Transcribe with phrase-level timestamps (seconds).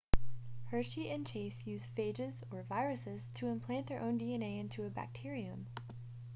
[0.71, 5.67] hershey and chase used phages or viruses to implant their own dna into a bacterium